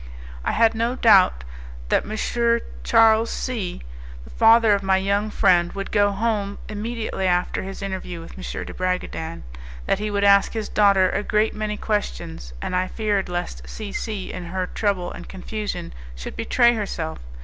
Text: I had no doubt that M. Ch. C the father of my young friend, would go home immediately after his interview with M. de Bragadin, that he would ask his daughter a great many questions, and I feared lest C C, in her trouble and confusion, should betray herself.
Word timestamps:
I 0.43 0.53
had 0.53 0.73
no 0.73 0.95
doubt 0.95 1.43
that 1.89 2.05
M. 2.05 2.15
Ch. 2.17 2.87
C 3.29 3.81
the 4.23 4.29
father 4.31 4.73
of 4.73 4.81
my 4.81 4.97
young 4.97 5.29
friend, 5.29 5.71
would 5.73 5.91
go 5.91 6.09
home 6.11 6.57
immediately 6.67 7.27
after 7.27 7.61
his 7.61 7.83
interview 7.83 8.19
with 8.19 8.31
M. 8.35 8.65
de 8.65 8.73
Bragadin, 8.73 9.43
that 9.85 9.99
he 9.99 10.09
would 10.09 10.23
ask 10.23 10.53
his 10.53 10.69
daughter 10.69 11.07
a 11.11 11.21
great 11.21 11.53
many 11.53 11.77
questions, 11.77 12.51
and 12.63 12.75
I 12.75 12.87
feared 12.87 13.29
lest 13.29 13.69
C 13.69 13.91
C, 13.91 14.33
in 14.33 14.45
her 14.45 14.65
trouble 14.65 15.11
and 15.11 15.29
confusion, 15.29 15.93
should 16.15 16.35
betray 16.35 16.73
herself. 16.73 17.19